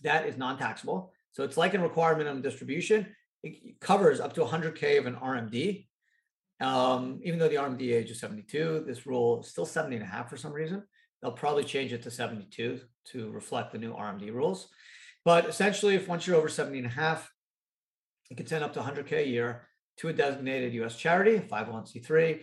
That 0.03 0.25
is 0.25 0.37
non-taxable. 0.37 1.11
So 1.31 1.43
it's 1.43 1.57
like 1.57 1.73
a 1.73 1.79
required 1.79 2.17
minimum 2.17 2.41
distribution. 2.41 3.07
It 3.43 3.79
covers 3.79 4.19
up 4.19 4.33
to 4.33 4.41
100K 4.41 4.99
of 4.99 5.05
an 5.05 5.15
RMD. 5.15 5.85
Um, 6.61 7.19
even 7.23 7.39
though 7.39 7.47
the 7.47 7.55
RMD 7.55 7.93
age 7.93 8.11
is 8.11 8.19
72, 8.19 8.83
this 8.85 9.05
rule 9.05 9.41
is 9.41 9.47
still 9.47 9.65
70 9.65 9.97
and 9.97 10.03
a 10.03 10.07
half 10.07 10.29
for 10.29 10.37
some 10.37 10.51
reason. 10.51 10.83
They'll 11.21 11.31
probably 11.31 11.63
change 11.63 11.93
it 11.93 12.03
to 12.03 12.11
72 12.11 12.79
to 13.11 13.31
reflect 13.31 13.71
the 13.71 13.77
new 13.77 13.93
RMD 13.93 14.33
rules. 14.33 14.67
But 15.25 15.45
essentially, 15.47 15.95
if 15.95 16.07
once 16.07 16.25
you're 16.25 16.37
over 16.37 16.49
70 16.49 16.77
and 16.77 16.87
a 16.87 16.89
half, 16.89 17.31
you 18.29 18.35
can 18.35 18.47
send 18.47 18.63
up 18.63 18.73
to 18.73 18.79
100K 18.79 19.11
a 19.23 19.27
year 19.27 19.67
to 19.97 20.07
a 20.07 20.13
designated 20.13 20.73
US 20.75 20.95
charity, 20.95 21.39
501c3, 21.39 22.41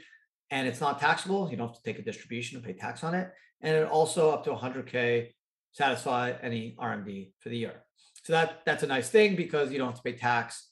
and 0.51 0.69
it's 0.69 0.81
not 0.81 1.01
taxable. 1.01 1.51
You 1.51 1.57
don't 1.57 1.69
have 1.69 1.77
to 1.77 1.83
take 1.83 1.99
a 1.99 2.03
distribution 2.03 2.57
and 2.57 2.65
pay 2.65 2.75
tax 2.75 3.03
on 3.03 3.15
it. 3.15 3.31
And 3.61 3.75
it 3.75 3.89
also 3.89 4.31
up 4.31 4.45
to 4.45 4.51
100K 4.51 5.33
satisfy 5.73 6.35
any 6.43 6.77
RMD 6.79 7.33
for 7.41 7.49
the 7.49 7.57
year. 7.57 7.83
So 8.25 8.33
that 8.33 8.63
that's 8.67 8.83
a 8.83 8.87
nice 8.87 9.09
thing 9.09 9.37
because 9.37 9.71
you 9.71 9.79
don't 9.79 9.89
have 9.89 9.97
to 9.97 10.03
pay 10.03 10.17
tax 10.17 10.69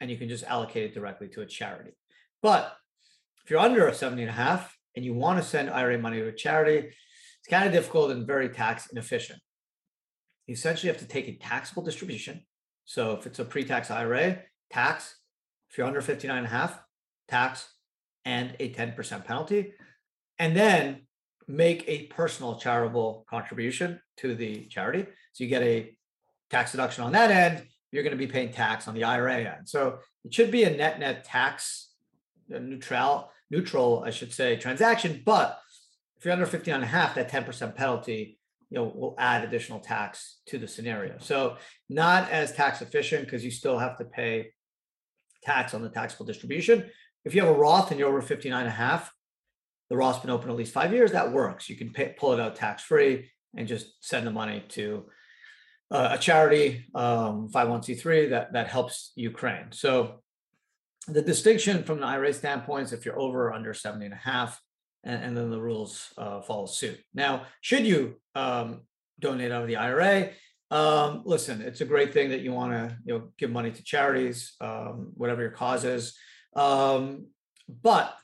and 0.00 0.10
you 0.10 0.16
can 0.16 0.28
just 0.28 0.44
allocate 0.44 0.84
it 0.84 0.94
directly 0.94 1.28
to 1.28 1.42
a 1.42 1.46
charity. 1.46 1.92
But 2.42 2.76
if 3.44 3.50
you're 3.50 3.60
under 3.60 3.86
a 3.88 3.94
70 3.94 4.22
and 4.22 4.30
a 4.30 4.34
half 4.34 4.76
and 4.96 5.04
you 5.04 5.14
want 5.14 5.38
to 5.38 5.48
send 5.48 5.70
IRA 5.70 5.98
money 5.98 6.18
to 6.18 6.28
a 6.28 6.32
charity, 6.32 6.88
it's 6.88 7.48
kind 7.48 7.66
of 7.66 7.72
difficult 7.72 8.10
and 8.10 8.26
very 8.26 8.48
tax 8.48 8.88
inefficient. 8.90 9.40
You 10.48 10.54
essentially 10.54 10.90
have 10.90 11.00
to 11.00 11.06
take 11.06 11.28
a 11.28 11.36
taxable 11.36 11.82
distribution. 11.82 12.42
So 12.86 13.12
if 13.12 13.26
it's 13.26 13.38
a 13.38 13.44
pre-tax 13.44 13.90
IRA, 13.90 14.40
tax, 14.70 15.14
if 15.70 15.76
you're 15.76 15.86
under 15.86 16.00
59 16.00 16.36
and 16.36 16.46
a 16.46 16.50
half, 16.50 16.80
tax, 17.28 17.68
and 18.24 18.56
a 18.58 18.72
10% 18.72 19.24
penalty. 19.26 19.74
And 20.38 20.56
then 20.56 21.02
make 21.46 21.84
a 21.86 22.06
personal 22.06 22.56
charitable 22.56 23.26
contribution 23.28 24.00
to 24.18 24.34
the 24.34 24.64
charity. 24.66 25.06
So 25.32 25.44
you 25.44 25.50
get 25.50 25.62
a 25.62 25.94
tax 26.50 26.72
deduction 26.72 27.04
on 27.04 27.12
that 27.12 27.30
end. 27.30 27.66
You're 27.92 28.02
going 28.02 28.16
to 28.16 28.18
be 28.18 28.26
paying 28.26 28.50
tax 28.50 28.88
on 28.88 28.94
the 28.94 29.04
IRA 29.04 29.36
end. 29.36 29.68
So 29.68 29.98
it 30.24 30.32
should 30.32 30.50
be 30.50 30.64
a 30.64 30.70
net 30.70 30.98
net 30.98 31.24
tax 31.24 31.90
uh, 32.54 32.58
neutral, 32.58 33.30
neutral, 33.50 34.02
I 34.06 34.10
should 34.10 34.32
say, 34.32 34.56
transaction. 34.56 35.22
But 35.24 35.58
if 36.16 36.24
you're 36.24 36.32
under 36.32 36.46
59 36.46 36.74
and 36.74 36.84
a 36.84 36.86
half, 36.86 37.14
that 37.14 37.30
10% 37.30 37.76
penalty, 37.76 38.37
you 38.70 38.78
know, 38.78 38.84
will 38.84 39.14
add 39.18 39.44
additional 39.44 39.80
tax 39.80 40.40
to 40.46 40.58
the 40.58 40.68
scenario. 40.68 41.16
So 41.20 41.56
not 41.88 42.30
as 42.30 42.52
tax 42.52 42.82
efficient 42.82 43.24
because 43.24 43.44
you 43.44 43.50
still 43.50 43.78
have 43.78 43.96
to 43.98 44.04
pay 44.04 44.52
tax 45.42 45.74
on 45.74 45.82
the 45.82 45.88
taxable 45.88 46.26
distribution. 46.26 46.90
If 47.24 47.34
you 47.34 47.40
have 47.40 47.54
a 47.54 47.58
Roth 47.58 47.90
and 47.90 47.98
you're 47.98 48.08
over 48.08 48.20
59 48.20 48.58
and 48.58 48.68
a 48.68 48.70
half, 48.70 49.12
the 49.88 49.96
Roth's 49.96 50.18
been 50.18 50.30
open 50.30 50.50
at 50.50 50.56
least 50.56 50.72
five 50.72 50.92
years, 50.92 51.12
that 51.12 51.32
works. 51.32 51.68
You 51.68 51.76
can 51.76 51.92
pay, 51.92 52.14
pull 52.18 52.32
it 52.34 52.40
out 52.40 52.56
tax 52.56 52.82
free 52.82 53.30
and 53.56 53.66
just 53.66 53.86
send 54.00 54.26
the 54.26 54.30
money 54.30 54.62
to 54.70 55.06
uh, 55.90 56.10
a 56.12 56.18
charity, 56.18 56.84
um, 56.94 57.48
501c3 57.48 58.30
that, 58.30 58.52
that 58.52 58.68
helps 58.68 59.12
Ukraine. 59.16 59.72
So 59.72 60.20
the 61.06 61.22
distinction 61.22 61.84
from 61.84 62.00
the 62.00 62.06
IRA 62.06 62.34
standpoint 62.34 62.86
is 62.86 62.92
if 62.92 63.06
you're 63.06 63.18
over 63.18 63.48
or 63.48 63.54
under 63.54 63.72
70 63.72 64.04
and 64.04 64.14
a 64.14 64.18
half, 64.18 64.60
and, 65.04 65.22
and 65.22 65.36
then 65.36 65.50
the 65.50 65.60
rules 65.60 66.12
uh, 66.18 66.40
follow 66.40 66.66
suit. 66.66 66.98
Now, 67.14 67.44
should 67.60 67.86
you 67.86 68.16
um, 68.34 68.82
donate 69.18 69.52
out 69.52 69.62
of 69.62 69.68
the 69.68 69.76
IRA? 69.76 70.30
Um, 70.70 71.22
listen, 71.24 71.62
it's 71.62 71.80
a 71.80 71.86
great 71.86 72.12
thing 72.12 72.30
that 72.30 72.40
you 72.40 72.52
want 72.52 72.72
to 72.72 72.96
you 73.04 73.14
know 73.14 73.28
give 73.38 73.50
money 73.50 73.70
to 73.70 73.82
charities, 73.82 74.54
um, 74.60 75.12
whatever 75.14 75.42
your 75.42 75.50
cause 75.50 75.84
is. 75.84 76.14
Um, 76.54 77.28
but 77.68 78.14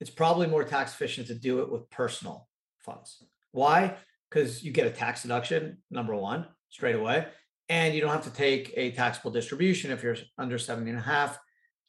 it's 0.00 0.10
probably 0.10 0.46
more 0.46 0.64
tax 0.64 0.92
efficient 0.92 1.26
to 1.28 1.34
do 1.34 1.60
it 1.60 1.70
with 1.70 1.90
personal 1.90 2.48
funds. 2.80 3.22
Why? 3.52 3.96
Because 4.30 4.62
you 4.62 4.72
get 4.72 4.86
a 4.86 4.90
tax 4.90 5.22
deduction, 5.22 5.78
number 5.90 6.14
one, 6.14 6.46
straight 6.68 6.94
away. 6.94 7.26
And 7.68 7.94
you 7.94 8.00
don't 8.00 8.10
have 8.10 8.24
to 8.24 8.32
take 8.32 8.72
a 8.76 8.92
taxable 8.92 9.30
distribution 9.30 9.90
if 9.90 10.02
you're 10.02 10.16
under 10.38 10.58
70 10.58 10.90
and 10.90 10.98
a 10.98 11.02
half. 11.02 11.38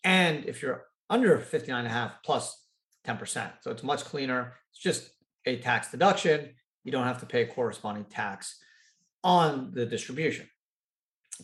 And 0.03 0.45
if 0.45 0.61
you're 0.61 0.85
under 1.09 1.37
59 1.37 1.77
and 1.79 1.87
a 1.87 1.91
half 1.91 2.13
plus 2.23 2.58
10%. 3.07 3.51
So 3.61 3.71
it's 3.71 3.83
much 3.83 4.03
cleaner. 4.05 4.53
It's 4.71 4.79
just 4.79 5.11
a 5.45 5.57
tax 5.57 5.91
deduction. 5.91 6.49
You 6.83 6.91
don't 6.91 7.05
have 7.05 7.19
to 7.19 7.25
pay 7.25 7.43
a 7.43 7.47
corresponding 7.47 8.05
tax 8.05 8.59
on 9.23 9.71
the 9.73 9.85
distribution. 9.85 10.49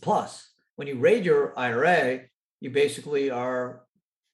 Plus, 0.01 0.49
when 0.75 0.87
you 0.87 0.95
raid 0.95 1.25
your 1.25 1.57
IRA, 1.57 2.21
you 2.59 2.69
basically 2.69 3.29
are 3.29 3.83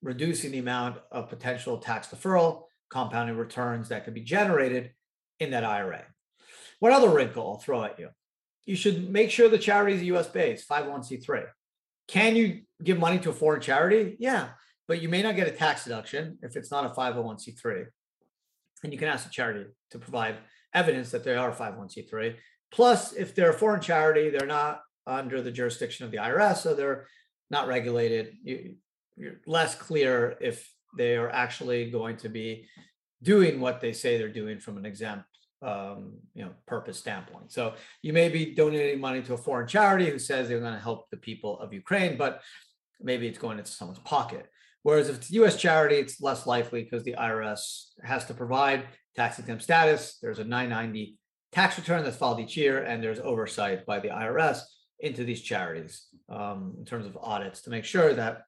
reducing 0.02 0.50
the 0.50 0.58
amount 0.58 0.98
of 1.10 1.28
potential 1.28 1.78
tax 1.78 2.08
deferral, 2.08 2.64
compounding 2.90 3.36
returns 3.36 3.88
that 3.88 4.04
could 4.04 4.14
be 4.14 4.20
generated 4.20 4.90
in 5.38 5.50
that 5.50 5.64
IRA. 5.64 6.04
What 6.80 6.92
other 6.92 7.10
wrinkle 7.10 7.46
I'll 7.46 7.58
throw 7.58 7.84
at 7.84 7.98
you? 7.98 8.08
You 8.64 8.76
should 8.76 9.10
make 9.10 9.30
sure 9.30 9.48
the 9.48 9.58
charity 9.58 9.94
is 9.94 10.02
US 10.02 10.28
based, 10.28 10.68
501c3. 10.68 11.46
Can 12.08 12.36
you 12.36 12.62
give 12.82 12.98
money 12.98 13.18
to 13.20 13.30
a 13.30 13.32
foreign 13.32 13.60
charity? 13.60 14.16
Yeah, 14.18 14.48
but 14.92 15.00
you 15.00 15.08
may 15.08 15.22
not 15.22 15.36
get 15.36 15.48
a 15.48 15.50
tax 15.50 15.84
deduction 15.84 16.36
if 16.42 16.54
it's 16.54 16.70
not 16.70 16.84
a 16.84 16.90
501c3. 16.90 17.86
And 18.84 18.92
you 18.92 18.98
can 18.98 19.08
ask 19.08 19.24
the 19.24 19.30
charity 19.30 19.64
to 19.90 19.98
provide 19.98 20.36
evidence 20.74 21.10
that 21.12 21.24
they 21.24 21.34
are 21.34 21.50
501c3. 21.50 22.36
Plus, 22.70 23.14
if 23.14 23.34
they're 23.34 23.52
a 23.52 23.54
foreign 23.54 23.80
charity, 23.80 24.28
they're 24.28 24.46
not 24.46 24.82
under 25.06 25.40
the 25.40 25.50
jurisdiction 25.50 26.04
of 26.04 26.10
the 26.10 26.18
IRS, 26.18 26.58
so 26.58 26.74
they're 26.74 27.06
not 27.50 27.68
regulated. 27.68 28.34
You, 28.44 28.74
you're 29.16 29.40
less 29.46 29.74
clear 29.74 30.36
if 30.42 30.70
they 30.98 31.16
are 31.16 31.30
actually 31.30 31.90
going 31.90 32.18
to 32.18 32.28
be 32.28 32.68
doing 33.22 33.62
what 33.62 33.80
they 33.80 33.94
say 33.94 34.18
they're 34.18 34.28
doing 34.28 34.60
from 34.60 34.76
an 34.76 34.84
exempt 34.84 35.24
um, 35.62 36.18
you 36.34 36.44
know 36.44 36.50
purpose 36.66 36.98
standpoint. 36.98 37.50
So 37.50 37.76
you 38.02 38.12
may 38.12 38.28
be 38.28 38.54
donating 38.54 39.00
money 39.00 39.22
to 39.22 39.32
a 39.32 39.38
foreign 39.38 39.68
charity 39.68 40.10
who 40.10 40.18
says 40.18 40.48
they're 40.48 40.60
going 40.60 40.74
to 40.74 40.78
help 40.78 41.08
the 41.08 41.16
people 41.16 41.58
of 41.60 41.72
Ukraine, 41.72 42.18
but 42.18 42.42
maybe 43.00 43.26
it's 43.26 43.38
going 43.38 43.58
into 43.58 43.70
someone's 43.70 44.00
pocket. 44.00 44.50
Whereas 44.82 45.08
if 45.08 45.16
it's 45.16 45.30
a 45.30 45.34
U.S. 45.34 45.56
charity, 45.56 45.96
it's 45.96 46.20
less 46.20 46.46
likely 46.46 46.82
because 46.82 47.04
the 47.04 47.14
IRS 47.18 47.90
has 48.02 48.24
to 48.26 48.34
provide 48.34 48.84
tax 49.14 49.38
exempt 49.38 49.62
status. 49.62 50.18
There's 50.20 50.38
a 50.38 50.44
990 50.44 51.16
tax 51.52 51.78
return 51.78 52.02
that's 52.02 52.16
filed 52.16 52.40
each 52.40 52.56
year, 52.56 52.82
and 52.82 53.02
there's 53.02 53.20
oversight 53.20 53.86
by 53.86 54.00
the 54.00 54.08
IRS 54.08 54.60
into 54.98 55.24
these 55.24 55.42
charities 55.42 56.06
um, 56.28 56.74
in 56.78 56.84
terms 56.84 57.06
of 57.06 57.18
audits 57.20 57.62
to 57.62 57.70
make 57.70 57.84
sure 57.84 58.14
that 58.14 58.42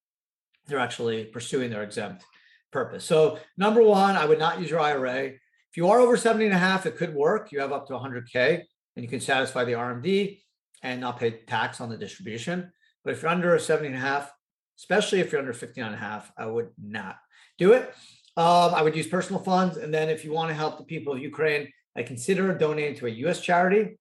they're 0.67 0.79
actually 0.79 1.25
pursuing 1.25 1.71
their 1.71 1.83
exempt 1.83 2.25
purpose. 2.73 3.05
So 3.05 3.39
number 3.57 3.83
one, 3.83 4.17
I 4.17 4.25
would 4.25 4.39
not 4.39 4.61
use 4.61 4.71
your 4.71 4.81
IRA. 4.81 5.27
If 5.27 5.77
you 5.77 5.89
are 5.89 6.01
over 6.01 6.17
70 6.17 6.47
and 6.47 6.55
a 6.55 6.59
half, 6.59 6.87
it 6.87 6.97
could 6.97 7.15
work. 7.15 7.53
You 7.53 7.61
have 7.61 7.73
up 7.73 7.87
to 7.89 7.95
100K 7.95 8.63
and 8.97 9.05
you 9.05 9.09
can 9.09 9.21
satisfy 9.21 9.65
the 9.65 9.73
RMD 9.73 10.41
and 10.83 11.01
not 11.01 11.19
pay 11.19 11.31
tax 11.47 11.81
on 11.81 11.89
the 11.89 11.97
distribution. 11.97 12.73
But 13.05 13.15
if 13.15 13.23
you're 13.23 13.31
under 13.31 13.55
a 13.55 13.61
70 13.61 13.89
and 13.89 13.97
a 13.97 14.01
half, 14.01 14.33
especially 14.79 15.21
if 15.21 15.33
you're 15.33 15.41
under 15.41 15.53
59 15.53 15.87
and 15.87 15.95
a 15.95 15.99
half, 15.99 16.33
I 16.37 16.47
would 16.47 16.71
not 16.83 17.17
do 17.59 17.73
it. 17.73 17.95
Um, 18.37 18.75
I 18.75 18.83
would 18.83 18.97
use 18.97 19.07
personal 19.07 19.41
funds. 19.41 19.77
And 19.77 19.95
then 19.95 20.09
if 20.09 20.25
you 20.25 20.33
want 20.33 20.49
to 20.49 20.55
help 20.55 20.79
the 20.79 20.85
people 20.85 21.13
of 21.15 21.21
Ukraine, 21.21 21.69
I 21.97 22.03
consider 22.03 22.53
donating 22.55 22.97
to 22.97 23.07
a 23.07 23.11
US 23.11 23.41
charity. 23.41 23.99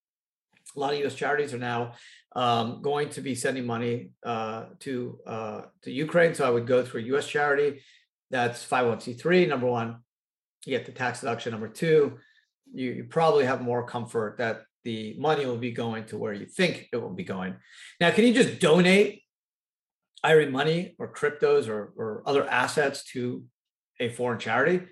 A 0.75 0.79
lot 0.79 0.93
of 0.93 1.05
US 1.05 1.15
charities 1.15 1.53
are 1.53 1.59
now 1.59 1.93
um, 2.35 2.81
going 2.81 3.09
to 3.09 3.21
be 3.21 3.35
sending 3.35 3.65
money 3.65 4.11
uh, 4.25 4.65
to 4.79 5.19
uh, 5.27 5.61
to 5.83 5.91
Ukraine. 5.91 6.33
So 6.33 6.47
I 6.47 6.49
would 6.49 6.65
go 6.65 6.83
through 6.83 7.01
a 7.01 7.03
U.S. 7.05 7.27
charity. 7.27 7.81
That's 8.31 8.65
501c3. 8.65 9.47
Number 9.47 9.67
one, 9.67 9.97
you 10.65 10.75
get 10.75 10.87
the 10.87 10.91
tax 10.91 11.21
deduction. 11.21 11.51
Number 11.51 11.67
two, 11.67 12.17
you, 12.73 12.91
you 12.91 13.03
probably 13.03 13.45
have 13.45 13.61
more 13.61 13.85
comfort 13.85 14.37
that 14.39 14.63
the 14.83 15.15
money 15.19 15.45
will 15.45 15.57
be 15.57 15.71
going 15.71 16.05
to 16.05 16.17
where 16.17 16.33
you 16.33 16.45
think 16.45 16.89
it 16.91 16.97
will 16.97 17.13
be 17.13 17.23
going. 17.23 17.55
Now, 17.99 18.11
can 18.11 18.25
you 18.25 18.33
just 18.33 18.59
donate 18.59 19.22
IRA 20.23 20.49
money 20.49 20.95
or 20.99 21.13
cryptos 21.13 21.67
or, 21.67 21.93
or 21.97 22.23
other 22.25 22.47
assets 22.47 23.03
to 23.11 23.43
a 23.99 24.09
foreign 24.09 24.39
charity? 24.39 24.85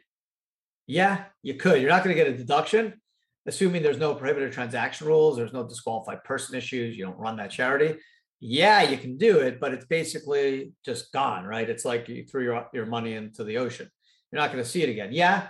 Yeah, 0.87 1.25
you 1.41 1.55
could. 1.55 1.81
You're 1.81 1.89
not 1.89 2.03
going 2.03 2.15
to 2.15 2.21
get 2.23 2.31
a 2.31 2.37
deduction, 2.37 3.01
assuming 3.45 3.81
there's 3.81 3.97
no 3.97 4.13
prohibited 4.13 4.51
transaction 4.51 5.07
rules, 5.07 5.37
there's 5.37 5.53
no 5.53 5.67
disqualified 5.67 6.23
person 6.23 6.55
issues, 6.55 6.97
you 6.97 7.05
don't 7.05 7.17
run 7.17 7.37
that 7.37 7.51
charity. 7.51 7.99
Yeah, 8.39 8.81
you 8.81 8.97
can 8.97 9.17
do 9.17 9.39
it, 9.39 9.59
but 9.59 9.73
it's 9.73 9.85
basically 9.85 10.73
just 10.83 11.11
gone, 11.11 11.45
right? 11.45 11.69
It's 11.69 11.85
like 11.85 12.09
you 12.09 12.25
threw 12.25 12.43
your, 12.43 12.67
your 12.73 12.87
money 12.87 13.13
into 13.13 13.43
the 13.43 13.57
ocean. 13.57 13.87
You're 14.31 14.41
not 14.41 14.51
going 14.51 14.63
to 14.63 14.69
see 14.69 14.81
it 14.81 14.89
again. 14.89 15.09
Yeah, 15.11 15.47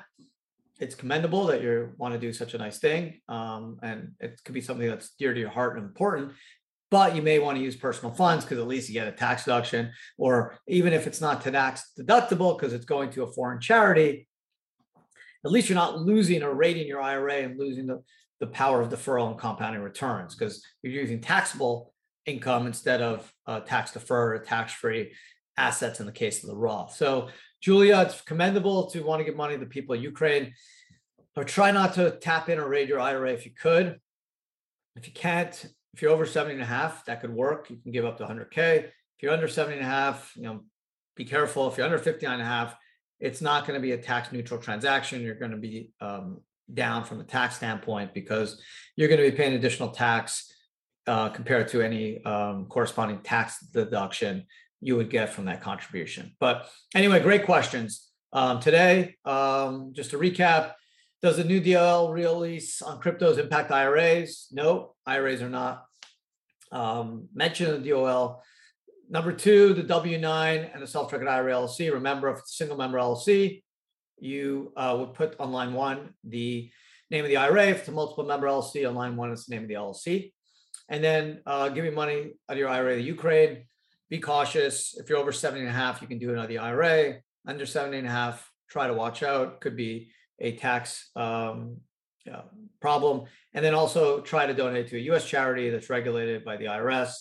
it's 0.81 0.95
commendable 0.95 1.45
that 1.45 1.61
you 1.61 1.93
want 1.97 2.13
to 2.15 2.19
do 2.19 2.33
such 2.33 2.53
a 2.53 2.57
nice 2.57 2.79
thing. 2.79 3.21
Um, 3.29 3.77
and 3.81 4.13
it 4.19 4.41
could 4.43 4.55
be 4.55 4.61
something 4.61 4.87
that's 4.87 5.11
dear 5.17 5.33
to 5.33 5.39
your 5.39 5.51
heart 5.51 5.77
and 5.77 5.85
important. 5.85 6.33
But 6.91 7.15
you 7.15 7.21
may 7.21 7.39
want 7.39 7.57
to 7.57 7.63
use 7.63 7.75
personal 7.75 8.13
funds 8.13 8.43
because 8.43 8.59
at 8.59 8.67
least 8.67 8.89
you 8.89 8.93
get 8.93 9.07
a 9.07 9.13
tax 9.13 9.45
deduction. 9.45 9.91
Or 10.17 10.59
even 10.67 10.91
if 10.93 11.07
it's 11.07 11.21
not 11.21 11.41
tax 11.41 11.93
deductible 11.97 12.55
because 12.55 12.73
it's 12.73 12.85
going 12.85 13.09
to 13.11 13.23
a 13.23 13.31
foreign 13.31 13.61
charity, 13.61 14.27
at 15.45 15.51
least 15.51 15.69
you're 15.69 15.75
not 15.75 15.99
losing 15.99 16.43
or 16.43 16.53
rating 16.53 16.87
your 16.87 17.01
IRA 17.01 17.37
and 17.37 17.57
losing 17.57 17.87
the, 17.87 18.03
the 18.41 18.47
power 18.47 18.81
of 18.81 18.89
deferral 18.89 19.29
and 19.29 19.39
compounding 19.39 19.81
returns 19.81 20.35
because 20.35 20.63
you're 20.83 20.93
using 20.93 21.21
taxable 21.21 21.93
income 22.25 22.67
instead 22.67 23.01
of 23.01 23.33
uh, 23.47 23.61
tax 23.61 23.93
deferred 23.93 24.35
or 24.35 24.43
tax 24.43 24.73
free 24.73 25.13
assets 25.57 26.01
in 26.01 26.05
the 26.05 26.11
case 26.11 26.43
of 26.43 26.49
the 26.49 26.55
Roth. 26.55 26.93
So, 26.93 27.29
Julia, 27.61 28.01
it's 28.01 28.21
commendable 28.21 28.89
to 28.91 29.01
want 29.01 29.21
to 29.21 29.23
give 29.23 29.35
money 29.35 29.57
to 29.57 29.65
people 29.65 29.95
in 29.95 30.01
Ukraine, 30.01 30.53
but 31.35 31.47
try 31.47 31.71
not 31.71 31.93
to 31.93 32.11
tap 32.11 32.49
in 32.49 32.59
or 32.59 32.67
raid 32.67 32.89
your 32.89 32.99
IRA 32.99 33.31
if 33.31 33.45
you 33.45 33.51
could. 33.53 33.99
If 34.95 35.07
you 35.07 35.13
can't, 35.13 35.65
if 35.93 36.01
you're 36.01 36.11
over 36.11 36.25
70 36.25 36.53
and 36.53 36.63
a 36.63 36.65
half, 36.65 37.05
that 37.05 37.21
could 37.21 37.33
work. 37.33 37.69
You 37.69 37.77
can 37.77 37.91
give 37.91 38.05
up 38.05 38.17
to 38.17 38.25
100K. 38.25 38.85
If 38.85 38.91
you're 39.21 39.33
under 39.33 39.47
70 39.47 39.77
and 39.77 39.85
a 39.85 39.89
half, 39.89 40.33
you 40.35 40.43
know, 40.43 40.61
be 41.15 41.25
careful. 41.25 41.67
If 41.67 41.77
you're 41.77 41.85
under 41.85 41.97
59 41.97 42.33
and 42.33 42.41
a 42.41 42.45
half, 42.45 42.75
it's 43.19 43.41
not 43.41 43.67
going 43.67 43.79
to 43.79 43.81
be 43.81 43.91
a 43.91 43.97
tax 43.97 44.31
neutral 44.31 44.59
transaction. 44.59 45.21
You're 45.21 45.35
going 45.35 45.51
to 45.51 45.57
be 45.57 45.91
um, 45.99 46.41
down 46.73 47.03
from 47.03 47.19
a 47.19 47.23
tax 47.23 47.57
standpoint 47.57 48.13
because 48.13 48.61
you're 48.95 49.09
going 49.09 49.21
to 49.21 49.29
be 49.29 49.35
paying 49.35 49.53
additional 49.53 49.89
tax 49.89 50.51
uh, 51.07 51.29
compared 51.29 51.67
to 51.69 51.81
any 51.81 52.23
um, 52.25 52.65
corresponding 52.65 53.19
tax 53.19 53.59
deduction 53.59 54.45
you 54.79 54.95
would 54.95 55.09
get 55.09 55.29
from 55.29 55.45
that 55.45 55.61
contribution. 55.61 56.35
But 56.39 56.67
anyway, 56.95 57.19
great 57.19 57.45
questions. 57.45 58.07
Um, 58.33 58.59
today, 58.59 59.15
um, 59.25 59.91
just 59.93 60.11
to 60.11 60.17
recap, 60.17 60.73
does 61.21 61.37
the 61.37 61.43
new 61.43 61.59
DOL 61.59 62.11
release 62.11 62.81
on 62.81 62.99
cryptos 62.99 63.37
impact 63.37 63.71
IRAs? 63.71 64.47
No, 64.51 64.95
IRAs 65.05 65.41
are 65.41 65.49
not 65.49 65.85
um, 66.71 67.27
mentioned 67.33 67.75
in 67.75 67.83
the 67.83 67.89
DOL. 67.89 68.43
Number 69.09 69.33
two, 69.33 69.73
the 69.73 69.83
W-9 69.83 70.73
and 70.73 70.81
the 70.81 70.87
self-directed 70.87 71.29
IRA 71.29 71.53
LLC. 71.53 71.91
Remember, 71.91 72.29
if 72.29 72.39
it's 72.39 72.53
a 72.53 72.55
single 72.55 72.77
member 72.77 72.97
LLC, 72.97 73.61
you 74.19 74.71
uh, 74.77 74.95
would 74.99 75.13
put 75.13 75.35
on 75.39 75.51
line 75.51 75.73
one 75.73 76.13
the 76.23 76.71
name 77.09 77.25
of 77.25 77.29
the 77.29 77.37
IRA. 77.37 77.67
If 77.67 77.79
it's 77.79 77.87
a 77.89 77.91
multiple 77.91 78.23
member 78.23 78.47
LLC, 78.47 78.87
on 78.87 78.95
line 78.95 79.15
one 79.15 79.31
is 79.31 79.45
the 79.45 79.55
name 79.55 79.63
of 79.63 79.67
the 79.67 79.75
LLC. 79.75 80.31
And 80.89 81.03
then 81.03 81.41
uh, 81.45 81.69
give 81.69 81.83
me 81.83 81.91
money 81.91 82.33
out 82.49 82.53
of 82.53 82.57
your 82.57 82.69
IRA 82.69 82.95
to 82.95 83.01
Ukraine. 83.01 83.65
Be 84.09 84.19
cautious. 84.19 84.97
If 84.97 85.09
you're 85.09 85.19
over 85.19 85.31
70 85.31 85.61
and 85.61 85.69
a 85.69 85.73
half, 85.73 86.01
you 86.01 86.07
can 86.07 86.19
do 86.19 86.31
it 86.31 86.37
out 86.37 86.43
of 86.43 86.49
the 86.49 86.57
IRA. 86.57 87.19
Under 87.45 87.65
70 87.65 87.97
and 87.97 88.07
a 88.07 88.11
half, 88.11 88.49
try 88.69 88.87
to 88.87 88.93
watch 88.93 89.23
out. 89.23 89.61
Could 89.61 89.75
be 89.75 90.11
a 90.41 90.57
tax 90.57 91.09
um, 91.15 91.77
uh, 92.31 92.41
problem. 92.81 93.25
And 93.53 93.63
then 93.63 93.73
also 93.73 94.21
try 94.21 94.45
to 94.45 94.53
donate 94.53 94.89
to 94.89 94.97
a 94.97 95.13
US 95.13 95.25
charity 95.25 95.69
that's 95.69 95.89
regulated 95.89 96.43
by 96.43 96.57
the 96.57 96.65
IRS, 96.65 97.13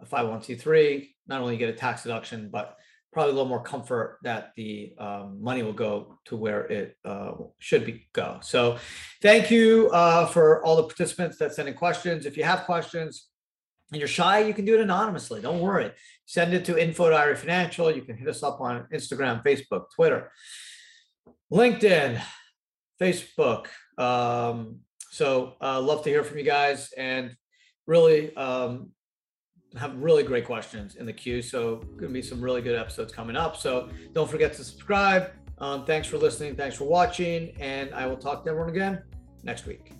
a 0.00 0.06
501c3. 0.06 1.08
Not 1.26 1.40
only 1.40 1.56
get 1.56 1.70
a 1.70 1.72
tax 1.72 2.02
deduction, 2.02 2.50
but 2.50 2.76
probably 3.12 3.32
a 3.32 3.34
little 3.34 3.48
more 3.48 3.62
comfort 3.62 4.18
that 4.22 4.52
the 4.56 4.92
um, 4.98 5.38
money 5.40 5.62
will 5.62 5.72
go 5.72 6.18
to 6.26 6.36
where 6.36 6.66
it 6.66 6.96
uh, 7.04 7.32
should 7.58 7.86
be 7.86 8.06
go. 8.12 8.38
So 8.42 8.76
thank 9.22 9.50
you 9.50 9.88
uh, 9.90 10.26
for 10.26 10.62
all 10.62 10.76
the 10.76 10.82
participants 10.82 11.38
that 11.38 11.54
sent 11.54 11.66
in 11.66 11.74
questions. 11.74 12.26
If 12.26 12.36
you 12.36 12.44
have 12.44 12.64
questions 12.64 13.28
and 13.90 13.98
you're 13.98 14.08
shy, 14.08 14.40
you 14.40 14.52
can 14.52 14.66
do 14.66 14.74
it 14.74 14.80
anonymously. 14.80 15.40
Don't 15.40 15.60
worry. 15.60 15.92
Send 16.26 16.52
it 16.52 16.64
to 16.66 16.76
info 16.76 17.08
to 17.08 17.36
Financial. 17.36 17.90
You 17.90 18.02
can 18.02 18.18
hit 18.18 18.28
us 18.28 18.42
up 18.42 18.60
on 18.60 18.86
Instagram, 18.92 19.42
Facebook, 19.42 19.84
Twitter, 19.94 20.30
LinkedIn, 21.50 22.20
Facebook. 23.00 23.66
Um, 23.98 24.80
so 25.10 25.54
uh, 25.62 25.80
love 25.80 26.02
to 26.04 26.10
hear 26.10 26.24
from 26.24 26.38
you 26.38 26.44
guys 26.44 26.92
and 26.96 27.34
really 27.86 28.34
um, 28.36 28.90
have 29.76 29.96
really 29.96 30.22
great 30.22 30.44
questions 30.44 30.96
in 30.96 31.06
the 31.06 31.12
queue. 31.12 31.42
So 31.42 31.76
going 31.76 32.08
to 32.08 32.08
be 32.08 32.22
some 32.22 32.40
really 32.40 32.62
good 32.62 32.78
episodes 32.78 33.12
coming 33.12 33.36
up. 33.36 33.56
So 33.56 33.88
don't 34.12 34.30
forget 34.30 34.52
to 34.54 34.64
subscribe. 34.64 35.30
Um, 35.58 35.84
thanks 35.84 36.08
for 36.08 36.18
listening. 36.18 36.54
Thanks 36.56 36.76
for 36.76 36.84
watching. 36.84 37.56
And 37.60 37.94
I 37.94 38.06
will 38.06 38.18
talk 38.18 38.44
to 38.44 38.50
everyone 38.50 38.70
again 38.70 39.02
next 39.42 39.66
week. 39.66 39.92